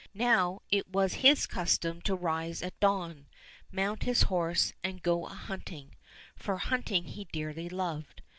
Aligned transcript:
Now 0.15 0.63
it 0.71 0.89
was 0.89 1.13
his 1.21 1.45
custom 1.45 2.01
to 2.05 2.15
rise 2.15 2.63
at 2.63 2.79
dawn, 2.79 3.27
mount 3.71 4.01
his 4.01 4.23
horse, 4.23 4.73
and 4.83 5.03
go 5.03 5.27
a 5.27 5.29
hunting, 5.29 5.93
for 6.35 6.57
hunting 6.57 7.03
he 7.03 7.25
dearly 7.25 7.69
loved. 7.69 8.23